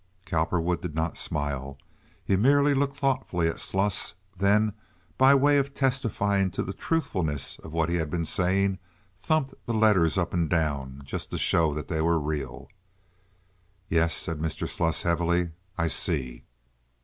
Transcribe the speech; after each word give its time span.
Cowperwood 0.25 0.81
did 0.81 0.95
not 0.95 1.15
smile. 1.15 1.77
He 2.25 2.35
merely 2.35 2.73
looked 2.73 2.97
thoughtfully 2.97 3.47
at 3.47 3.59
Sluss; 3.59 4.15
then, 4.35 4.73
by 5.15 5.35
way 5.35 5.59
of 5.59 5.75
testifying 5.75 6.49
to 6.49 6.63
the 6.63 6.73
truthfulness 6.73 7.59
of 7.59 7.71
what 7.71 7.87
he 7.87 7.97
had 7.97 8.09
been 8.09 8.25
saying, 8.25 8.79
thumped 9.19 9.53
the 9.67 9.75
letters 9.75 10.17
up 10.17 10.33
and 10.33 10.49
down, 10.49 11.03
just 11.05 11.29
to 11.29 11.37
show 11.37 11.71
that 11.75 11.87
they 11.87 12.01
were 12.01 12.17
real. 12.17 12.67
"Yes," 13.89 14.15
said 14.15 14.39
Mr. 14.39 14.67
Sluss, 14.67 15.03
heavily, 15.03 15.51
"I 15.77 15.87
see." 15.87 16.45